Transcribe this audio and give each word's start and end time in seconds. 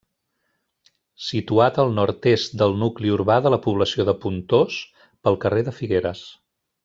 Situat 1.25 1.75
al 1.83 1.91
nord-est 1.99 2.55
del 2.63 2.73
nucli 2.85 3.13
urbà 3.19 3.37
de 3.47 3.51
la 3.55 3.61
població 3.67 4.07
de 4.09 4.17
Pontós, 4.25 4.79
pel 5.27 5.39
carrer 5.45 5.65
de 5.69 5.77
Figueres. 5.83 6.25